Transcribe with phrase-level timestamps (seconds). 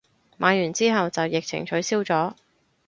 [0.39, 2.33] 買完之後就疫情取消咗